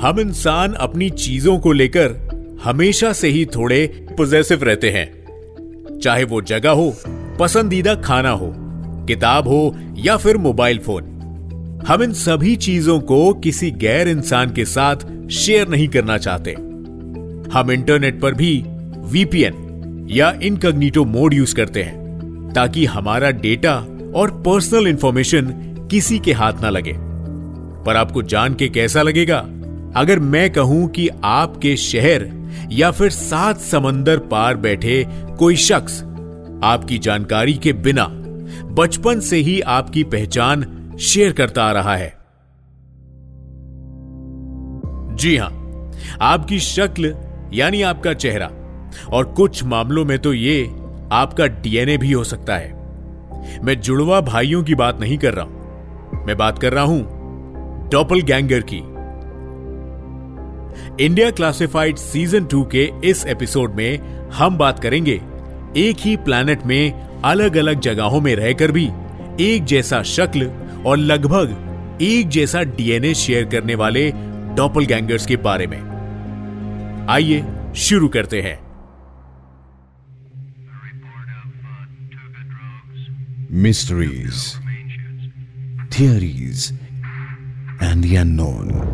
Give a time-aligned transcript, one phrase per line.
[0.00, 2.14] हम इंसान अपनी चीज़ों को लेकर
[2.64, 6.94] हमेशा से ही थोड़े पोजेसिव रहते हैं। चाहे वो जगह हो,
[7.40, 8.52] पसंदीदा खाना हो,
[9.06, 11.04] किताब हो या फिर मोबाइल फ़ोन,
[11.86, 16.52] हम इन सभी चीज़ों को किसी गैर इंसान के साथ शेयर नहीं करना चाहते।
[17.52, 18.64] हम इंटरनेट पर भी
[18.98, 23.74] वीपीएन या इनकग्निटो मोड यूज़ करते हैं, ताकि हमारा डेटा
[24.14, 25.46] और पर्सनल इंफॉर्मेशन
[25.90, 26.94] किसी के हाथ ना लगे।
[27.84, 29.48] पर आपको जान के कैसा लगेगा?
[29.96, 32.28] अगर मैं कहूँ कि आपके शहर
[32.72, 35.04] या फिर सात समंदर पार बैठे
[35.38, 36.02] कोई शख्स
[36.64, 38.06] आपकी जानकारी के बिना
[38.74, 40.64] बचपन से ही आपकी पहचान
[41.00, 42.08] शेयर करता आ रहा है।
[45.16, 45.50] जी हाँ,
[46.20, 47.14] आपकी शक्ल
[47.52, 48.50] यानी आपका चेहरा
[49.12, 50.64] और कुछ मामलों में तो ये
[51.12, 56.24] आपका डीएनए भी हो सकता है। मैं जुड़वा भाइयों की बात नहीं कर रहा हूँ।
[56.26, 58.82] मैं बात कर रहा हूँ डॉपल गैंगर की।
[61.00, 63.98] इंडिया क्लासिफाइड सीज़न टू के इस एपिसोड में
[64.30, 65.20] हम बात करेंगे
[65.76, 66.92] एक ही प्लैनेट में
[67.24, 68.90] अलग अलग जगहों में रहकर भी
[69.40, 70.46] एक जैसा शक्ल
[70.86, 74.10] और लगभग एक जैसा डीएनए शेयर करने वाले
[74.56, 74.86] डॉपल
[75.26, 75.80] के बारे में
[77.10, 77.44] आइए
[77.76, 78.58] शुरू करते हैं
[83.50, 84.54] mysteries
[86.00, 86.78] theories
[87.82, 88.85] and the.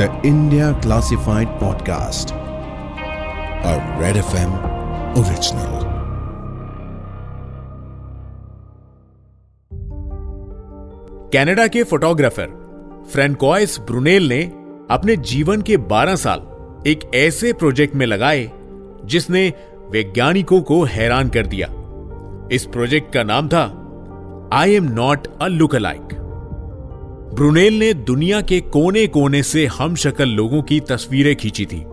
[0.00, 2.30] The India Classified Podcast,
[3.64, 4.52] a Red FM
[5.20, 5.74] original.
[11.32, 12.46] Canada के फोटोग्राफर
[13.12, 14.42] फ्रेंकोइस ब्रुनेल ने
[14.90, 16.46] अपने जीवन के 12 साल
[16.86, 18.50] एक ऐसे प्रोजेक्ट में लगाए
[19.04, 19.52] जिसने
[19.90, 21.68] वैज्ञानिकों को हैरान कर दिया।
[22.52, 23.64] इस प्रोजेक्ट का नाम था
[24.52, 26.19] I am not a look alike
[27.34, 31.84] Brunel ने दुनिया के कोने कोने से हम शक्ल लोगों की तस्वीरें खींची थी।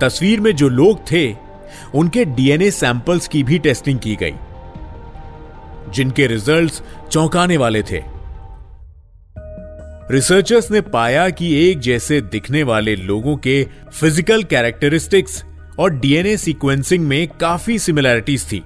[0.00, 1.36] तस्वीर में जो लोग थे,
[1.94, 4.34] उनके डीएनए सैंपल्स की भी टेस्टिंग की गई,
[5.94, 8.02] जिनके रिजल्ट्स चौंकाने वाले थे।
[10.10, 13.62] रिसर्चर्स ने पाया कि एक जैसे दिखने वाले लोगों के
[13.92, 15.42] फ़िज़िकल कैरेक्टरिस्टिक्स
[15.78, 18.62] और डीएनए सीक्वेंसिंग में काफ़ी सिमिलैरिटीज थी।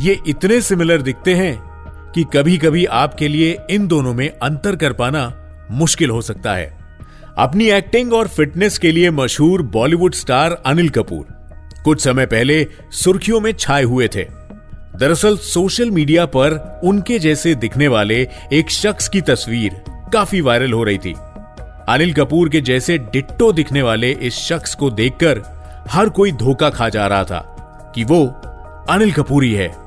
[0.00, 1.71] ये इतने सिमिलर दिखते हैं
[2.14, 5.32] कि कभी कभी आपके लिए इन दोनों में अंतर कर पाना
[5.70, 6.70] मुश्किल हो सकता है।
[7.38, 11.26] अपनी एक्टिंग और फिटनेस के लिए मशहूर बॉलीवुड स्टार अनिल कपूर
[11.84, 14.24] कुछ समय पहले सुर्खियों में छाए हुए थे।
[14.96, 20.84] दरअसल सोशल मीडिया पर उनके जैसे दिखने वाले एक शख्स की तस्वीर काफ़ी वायरल हो
[20.84, 21.14] रही थी।
[21.88, 25.42] अनिल कपूर के जैसे डिट्टो दिखने वाले इस शख्स को देखकर
[25.90, 27.40] हर कोई धोखा खा जा रहा था
[27.94, 28.26] कि वो
[28.90, 29.81] अनिल कपूर ही है।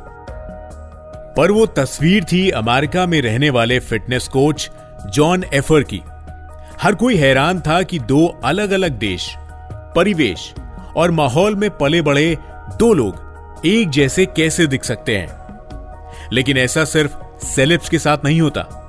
[1.37, 4.71] पर वो तस्वीर थी अमेरिका में रहने वाले फिटनेस कोच
[5.09, 6.01] जॉन एफर की।
[6.81, 9.35] हर कोई हैरान था कि दो अलग अलग देश,
[9.95, 10.53] परिवेश
[10.95, 12.37] और माहौल में पले बड़े
[12.79, 13.25] दो लोग
[13.65, 15.45] एक जैसे कैसे दिख सकते हैं।
[16.33, 18.81] लेकिन ऐसा सिर्फ़ सेलेब्स के साथ नहीं होता।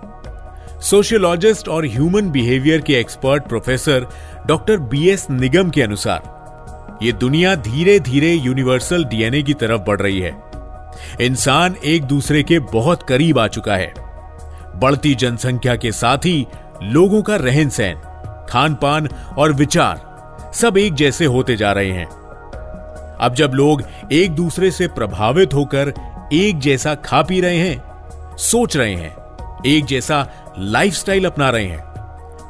[0.82, 4.06] सोशियोलॉजिस्ट और ह्यूमन बिहेवियर के expert professor
[4.46, 10.00] doctor B S Nigam के अनुसार यह दुनिया धीरे धीरे यूनिवर्सल डीएनए की तरफ़ बढ़
[10.00, 10.45] रही है।
[11.20, 13.92] इंसान एक दूसरे के बहुत करीब आ चुका है।
[14.76, 16.46] बढ़ती जनसंख्या के साथ ही
[16.82, 18.02] लोगों का रहन सहन
[18.50, 19.08] खान पान
[19.38, 20.04] और विचार
[20.54, 22.06] सब एक जैसे होते जा रहे हैं।
[23.20, 25.92] अब जब लोग एक दूसरे से प्रभावित होकर
[26.32, 29.14] एक जैसा खा पी रहे हैं, सोच रहे हैं,
[29.66, 30.26] एक जैसा
[30.58, 31.84] लाइफस्टाइल अपना रहे हैं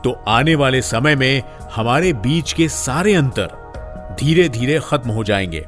[0.05, 1.43] तो आने वाले समय में
[1.73, 5.65] हमारे बीच के सारे अंतर धीरे धीरे खत्म हो जाएँगे।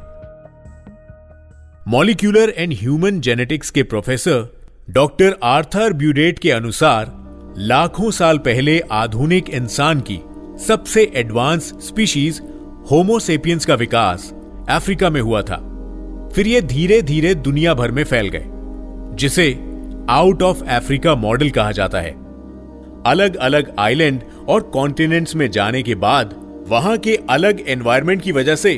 [1.88, 4.42] मॉलिक्यूलर एंड ह्यूमन जेनेटिक्स के प्रोफेसर
[4.90, 7.12] डॉक्टर आर्थर ब्यूडेट के अनुसार,
[7.58, 10.18] लाखों साल पहले आधुनिक इंसान की
[10.66, 12.40] सबसे एडवांस स्पीशीज
[12.90, 14.32] होमोसेपियंस का विकास
[14.68, 15.56] अफ्रीका में हुआ था।
[16.34, 18.44] फिर ये धीरे धीरे दुनिया भर में फैल गए,
[19.16, 19.50] जिसे
[20.10, 22.12] आउट ऑफ़ अफ्रीका मॉडल कहा जाता है।
[23.06, 26.36] अलग अलग आइलैंड और कॉन्टिनेंट्स में जाने के बाद,
[26.68, 28.74] वहाँ के अलग एनवायरमेंट की वजह से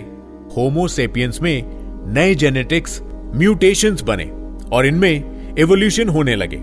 [0.56, 3.00] होमोसेपियंस में नए जेनेटिक्स
[3.34, 4.24] म्यूटेशंस बने
[4.72, 6.56] और इनमें एवोल्यूशन होने लगे।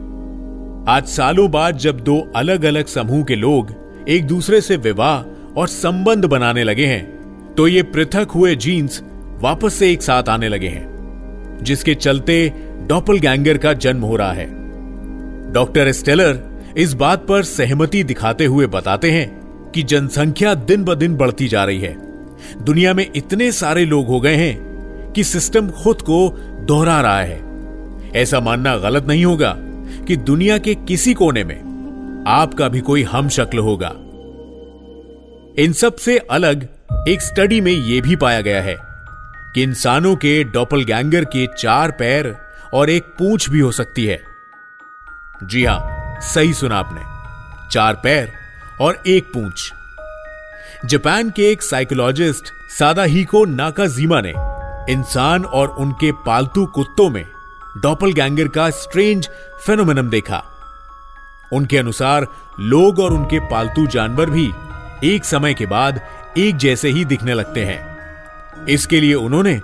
[0.91, 3.73] आज सालों बाद जब दो अलग अलग समूह के लोग
[4.09, 9.01] एक दूसरे से विवाह और संबंध बनाने लगे हैं तो ये पृथक हुए जीन्स
[9.41, 12.53] वापस से एक साथ आने लगे हैं, जिसके चलते
[12.87, 14.45] डॉपल गैंगर का जन्म हो रहा है।
[15.53, 16.39] डॉक्टर स्टेलर
[16.77, 19.27] इस बात पर सहमति दिखाते हुए बताते हैं
[19.71, 21.95] कि जनसंख्या दिन ब दिन बढ़ती जा रही है।
[22.63, 24.66] दुनिया में इतने सारे लोग हो गए हैं
[25.17, 26.29] कि सिस्टम खुद को
[26.65, 27.43] दोहरा रहा है।
[28.15, 29.55] ऐसा मानना गलत नहीं होगा
[30.07, 31.59] कि दुनिया के किसी कोने में
[32.27, 33.89] आपका भी कोई हम शक्ल होगा।
[35.63, 36.67] इन सबसे अलग
[37.07, 38.77] एक स्टडी में यह भी पाया गया है
[39.55, 42.37] कि इंसानों के डॉपल गैंगर के चार पैर
[42.73, 44.19] और एक पूंछ भी हो सकती है।
[45.43, 47.01] जी हाँ, सही सुना आपने।
[47.71, 48.31] चार पैर
[48.81, 49.73] और एक पूंछ।
[50.85, 52.43] जापान के एक साइकोलॉजिस्ट
[52.79, 54.33] सादाहिको नाकाजीमा ने
[54.89, 57.25] इंसान और उनके पालतू कुत्तों में
[57.77, 59.29] डॉपल गैंगर का स्ट्रेंज
[59.65, 60.43] फेनोमेनम देखा।
[61.53, 62.27] उनके अनुसार,
[62.59, 64.51] लोग और उनके पालतू जानवर भी
[65.03, 66.01] एक समय के बाद
[66.37, 69.61] एक जैसे ही दिखने लगते हैं। इसके लिए उन्होंने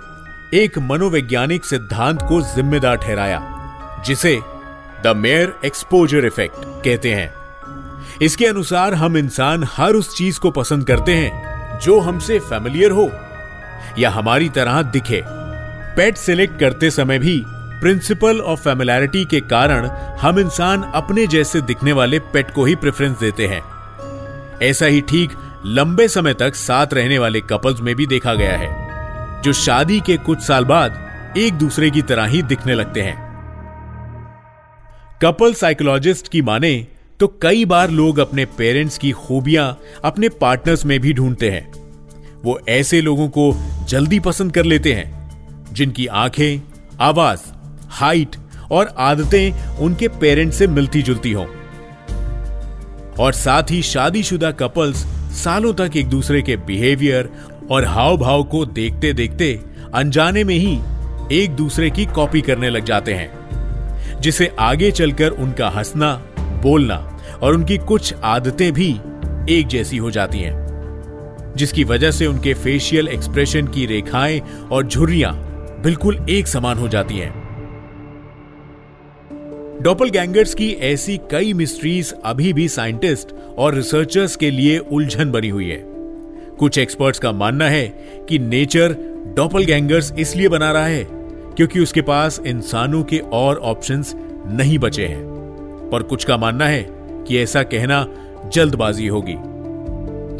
[0.54, 3.40] एक मनोवैज्ञानिक सिद्धांत को जिम्मेदार ठहराया,
[4.06, 4.40] जिसे
[5.04, 7.34] द मेयर एक्सपोजर इफ़ेक्ट कहते हैं।
[8.22, 13.10] इसके अनुसार, हम इंसान हर उस चीज़ को पसंद करते हैं जो हमसे फैमिलियर हो।
[13.98, 15.22] या हमारी तरह दिखे।
[15.96, 17.42] पेट सिलेक्ट करते समय भी
[17.80, 19.86] प्रिंसिपल ऑफ़ फैमिलैरिटी के कारण
[20.20, 23.62] हम इंसान अपने जैसे दिखने वाले पेट को ही प्रेफरेंस देते हैं।
[24.62, 25.30] ऐसा ही ठीक
[25.66, 30.16] लंबे समय तक साथ रहने वाले कपल्स में भी देखा गया है, जो शादी के
[30.16, 33.22] कुछ साल बाद एक दूसरे की तरह ही दिखने लगते हैं।
[35.22, 36.86] कपल साइकोलॉजिस्ट की माने
[37.20, 41.83] तो कई बार लोग अपने पेरेंट्स की खूबियाँ अपने पार्टनर्स में भी ढूंढते हैं।
[42.44, 43.54] वो ऐसे लोगों को
[43.88, 45.30] जल्दी पसंद कर लेते हैं,
[45.72, 46.60] जिनकी आँखें,
[47.00, 47.40] आवाज़,
[47.88, 48.36] हाइट
[48.72, 51.46] और आदतें उनके पेरेंट्स से मिलती जुलती हों।
[53.20, 54.96] और साथ ही शादीशुदा कपल्स
[55.44, 57.30] सालों तक एक दूसरे के बिहेवियर
[57.70, 59.60] और हाव भाव को देखते देखते
[59.94, 60.78] अनजाने में ही
[61.32, 63.30] एक दूसरे की कॉपी करने लग जाते हैं,
[64.20, 69.00] जिसे आगे चलकर उनका हंसना, बोलना और उनकी कुछ आदतें भी
[69.50, 70.63] एक जैसी हो जाती हैं।
[71.56, 74.40] जिसकी वजह से उनके फेशियल एक्सप्रेशन की रेखाएँ
[74.72, 75.32] और झुर्रियाँ
[75.82, 77.44] बिल्कुल एक समान हो जाती हैं।
[79.82, 85.48] डॉपल गैंगर्स की ऐसी कई मिस्ट्रीज अभी भी साइंटिस्ट और रिसर्चर्स के लिए उलझन बनी
[85.48, 85.82] हुई है।
[86.58, 87.88] कुछ एक्सपर्ट्स का मानना है
[88.28, 88.96] कि नेचर
[89.36, 91.04] डॉपल गैंगर्स इसलिए बना रहा है
[91.56, 94.14] क्योंकि उसके पास इंसानों के और ऑप्शंस
[94.46, 95.24] नहीं बचे हैं।
[95.92, 96.86] पर कुछ का मानना है
[97.28, 98.06] कि ऐसा कहना
[98.52, 99.53] जल्दबाजी होगी।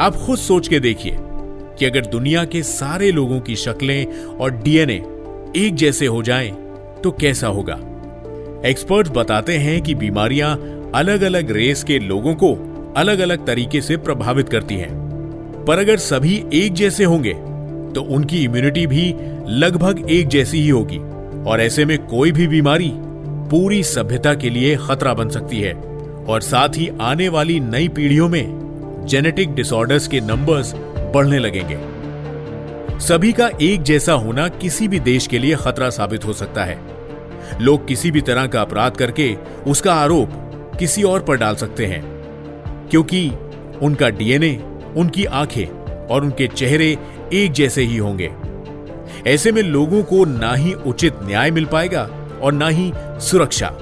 [0.00, 1.16] आप खुद सोच के देखिए
[1.78, 4.06] कि अगर दुनिया के सारे लोगों की शक्लें
[4.40, 5.02] और डीएनए
[5.56, 6.50] एक जैसे हो जाएँ
[7.04, 7.74] तो कैसा होगा?
[8.66, 10.56] एक्सपर्ट्स बताते हैं कि बीमारियाँ
[10.94, 12.54] अलग अलग रेस के लोगों को
[12.96, 17.34] अलग अलग तरीके से प्रभावित करती हैं। पर अगर सभी एक जैसे होंगे
[17.94, 19.14] तो उनकी इम्यूनिटी भी
[19.48, 20.98] लगभग एक जैसी ही होगी।
[21.50, 22.90] और ऐसे में कोई भी बीमारी
[23.50, 25.72] पूरी सभ्यता के लिए खतरा बन सकती है।
[26.28, 28.64] और साथ ही आने वाली नई पीढ़ियों में
[29.04, 30.74] जेनेटिक डिसऑर्डर्स के नंबर्स
[31.14, 31.78] बढ़ने लगेंगे।
[33.00, 36.78] सभी का एक जैसा होना किसी भी देश के लिए खतरा साबित हो सकता है।
[37.60, 39.34] लोग किसी भी तरह का अपराध करके
[39.66, 40.30] उसका आरोप
[40.78, 42.02] किसी और पर डाल सकते हैं,
[42.90, 43.30] क्योंकि
[43.82, 44.58] उनका डीएनए,
[44.96, 45.66] उनकी आँखें
[46.06, 46.96] और उनके चेहरे
[47.32, 48.30] एक जैसे ही होंगे।
[49.26, 52.08] ऐसे में लोगों को ना ही उचित न्याय मिल पाएगा
[52.42, 53.72] और ना ही सुरक्षा।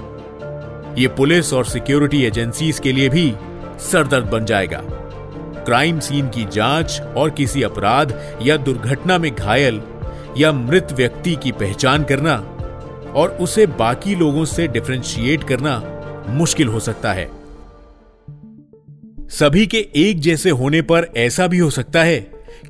[0.99, 3.33] ये पुलिस और सिक्योरिटी एजेंसीज के लिए भी
[3.81, 4.83] सरदर्द बन जाएगा।
[5.65, 9.83] क्राइम सीन की जाँच और किसी अपराध या दुर्घटना में घायल
[10.39, 12.35] या मृत व्यक्ति की पहचान करना
[13.13, 15.81] और उसे बाकी लोगों से डिफ्रेंशिएट करना
[16.29, 17.31] मुश्किल हो सकता है।
[19.29, 22.21] सभी के एक जैसे होने पर ऐसा भी हो सकता है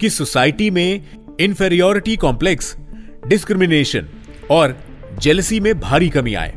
[0.00, 1.02] कि सोसाइटी में
[1.40, 2.76] इंफेरियोरिटी कॉम्प्लेक्स
[3.26, 4.08] डिस्क्रिमिनेशन
[4.50, 4.76] और
[5.18, 6.54] जेलसी में भारी कमी आए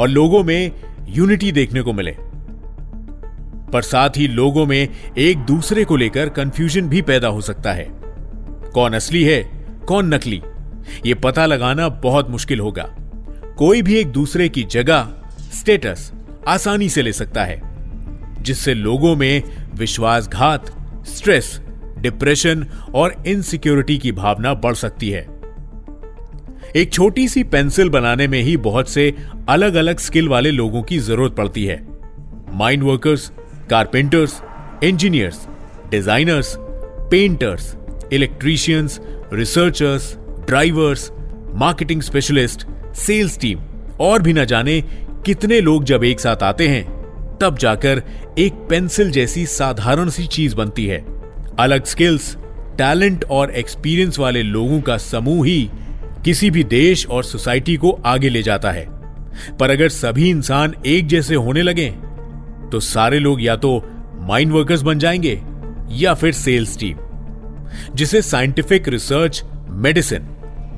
[0.00, 0.70] और लोगों में
[1.08, 2.16] यूनिटी देखने को मिले।
[3.72, 4.88] पर साथ ही लोगों में
[5.18, 7.86] एक दूसरे को लेकर कंफ्यूजन भी पैदा हो सकता है।
[8.74, 9.42] कौन असली है,
[9.88, 10.42] कौन नकली?
[11.06, 12.96] यह पता लगाना बहुत मुश्किल होगा।
[13.58, 15.08] कोई भी एक दूसरे की जगह
[15.54, 16.12] स्टेटस
[16.48, 17.60] आसानी से ले सकता है,
[18.42, 19.42] जिससे लोगों में
[19.74, 20.70] विश्वासघात
[21.06, 21.60] स्ट्रेस
[21.98, 25.26] डिप्रेशन और इनसिक्योरिटी की भावना बढ़ सकती है।
[26.76, 29.14] एक छोटी सी पेंसिल बनाने में ही बहुत से
[29.48, 31.86] अलग अलग स्किल वाले लोगों की ज़रूरत पड़ती है।
[32.52, 33.32] Mind workers
[33.72, 34.42] carpenters
[34.84, 35.46] engineers
[35.90, 36.56] designers
[37.10, 37.76] painters
[38.12, 39.00] electricians
[39.32, 41.10] researchers drivers
[41.54, 43.60] marketing specialist sales team
[44.00, 44.80] और भी न जाने
[45.26, 46.84] कितने लोग जब एक साथ आते हैं,
[47.38, 48.02] तब जाकर
[48.38, 51.04] एक पेंसिल जैसी साधारण सी चीज़ बनती है।
[51.58, 52.36] अलग स्किल्स
[52.78, 55.70] टैलेंट और एक्सपीरियंस वाले लोगों का समूह ही
[56.24, 58.86] किसी भी देश और सोसाइटी को आगे ले जाता है।
[59.60, 61.94] पर अगर सभी इंसान एक जैसे होने लगे
[62.72, 63.82] तो सारे लोग या तो
[64.20, 65.42] माइंड वर्कर्स बन जाएँगे
[65.90, 66.98] या फिर सेल्स टीम,
[67.94, 70.18] जिसे साइंटिफिक रिसर्च, मेडिसिन,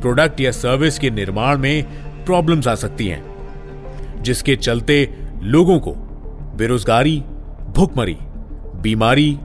[0.01, 1.85] प्रोडक्ट या सर्विस के निर्माण में
[2.25, 5.95] प्रॉब्लम्स आ सकती हैं, जिसके चलते लोगों को
[6.57, 7.23] बेरोजगारी,
[7.77, 8.17] भुखमरी,
[8.83, 9.39] बीमारी,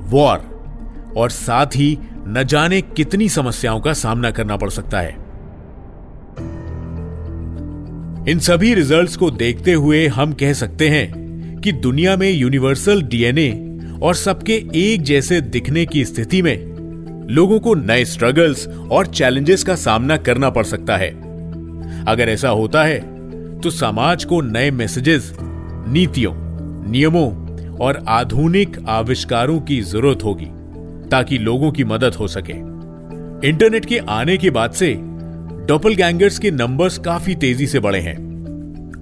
[0.00, 5.30] वॉर और साथ ही न जाने कितनी समस्याओं का सामना करना पड़ सकता है।
[8.28, 11.19] इन सभी रिजल्ट्स को देखते हुए हम कह सकते हैं
[11.60, 13.50] कि दुनिया में यूनिवर्सल डीएनए
[14.02, 16.56] और सबके एक जैसे दिखने की स्थिति में
[17.30, 21.10] लोगों को नए स्ट्रगल्स और चैलेंजेस का सामना करना पड़ सकता है।
[22.04, 22.98] अगर ऐसा होता है
[23.60, 26.32] तो समाज को नए मैसेजेस नीतियों,
[26.90, 30.46] नियमों और आधुनिक आविष्कारों की ज़रूरत होगी,
[31.10, 32.52] ताकि लोगों की मदद हो सके।
[33.48, 34.92] इंटरनेट के आने के बाद से
[35.66, 38.29] डॉपल गैंगर्स के नंबर्स काफ़ी तेज़ी से बढ़े हैं।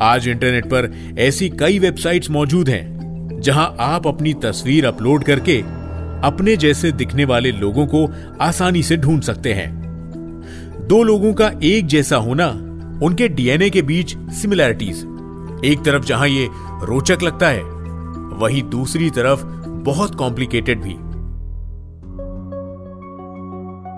[0.02, 5.58] आज इंटरनेट पर ऐसी कई वेबसाइट्स मौजूद हैं, जहाँ आप अपनी तस्वीर अपलोड करके
[6.24, 8.06] अपने जैसे दिखने वाले लोगों को
[8.40, 9.70] आसानी से ढूंढ सकते हैं।
[10.88, 12.46] दो लोगों का एक जैसा होना,
[13.02, 14.98] उनके डीएनए के बीच सिमिलैरिटीज
[15.64, 16.48] एक तरफ़ जहाँ ये
[16.82, 17.62] रोचक लगता है,
[18.38, 19.44] वहीं दूसरी तरफ़
[19.84, 20.96] बहुत कॉम्प्लिकेटेड भी।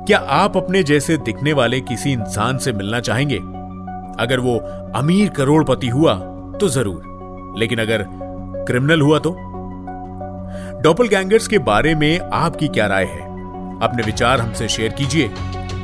[0.07, 3.60] क्या आप अपने जैसे दिखने वाले किसी इंसान से मिलना चाहेंगे?
[4.19, 4.57] अगर वो
[4.97, 6.15] अमीर करोड़पति हुआ
[6.61, 8.05] तो ज़रूर, लेकिन अगर
[8.67, 9.37] क्रिमिनल हुआ तो?
[10.83, 13.29] डॉपल गैंगर्स के बारे में आपकी क्या राय है?
[13.83, 15.31] अपने विचार हमसे शेयर कीजिए।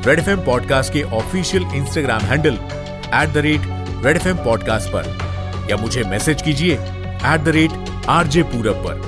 [0.07, 3.61] रेड एफ़ पॉडकास्ट के official Instagram handle at the rate
[4.05, 7.71] Red F podcast पर, या मुझे मैसेज कीजिए एट द रेट
[8.09, 9.05] आरजे पूरब पर।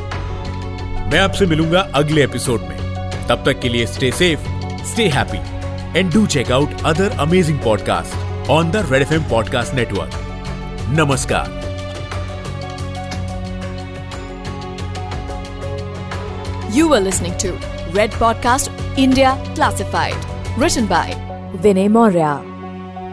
[1.12, 2.78] मैं आपसे मिलूँगा अगले एपिसोड में।
[3.28, 4.48] तब तक के लिए stay safe
[4.86, 10.10] stay happy and do check out other amazing podcast on the Red FM Podcast Network.
[10.98, 11.46] Namaskar.
[16.74, 17.52] You are listening to
[17.92, 20.18] Red Podcast India Classified,
[20.58, 21.12] written by
[21.58, 22.44] Vinay Moria.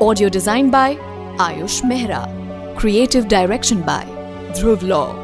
[0.00, 0.94] Audio design by
[1.36, 2.24] Ayush Mehra.
[2.74, 4.04] Creative direction by
[4.56, 5.14] Dhruv Law.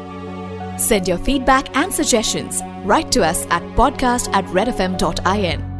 [0.77, 2.61] Send your feedback and suggestions.
[2.83, 5.72] Write to us at podcast at redfm.in.